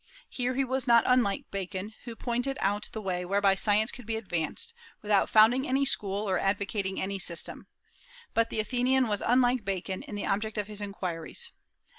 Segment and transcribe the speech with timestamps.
[0.31, 4.15] Here he was not unlike Bacon, who pointed out the way whereby science could be
[4.15, 7.67] advanced, without founding any school or advocating any system;
[8.33, 11.51] but the Athenian was unlike Bacon in the object of his inquiries.